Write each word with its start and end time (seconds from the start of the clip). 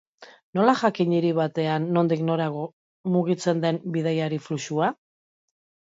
Nola 0.59 0.73
jakin 0.79 1.13
hiri 1.15 1.33
batean 1.41 1.85
nondik 1.99 2.25
nora 2.31 2.49
mugitzen 3.13 3.65
den 3.69 3.81
bidaiari-fluxua? 3.99 4.95